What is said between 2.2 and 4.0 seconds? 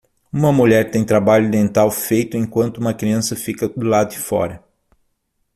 enquanto uma criança fica do